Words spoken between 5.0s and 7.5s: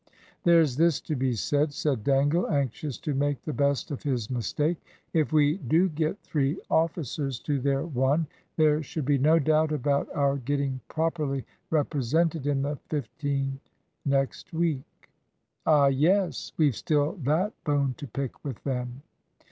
"if we do get three officers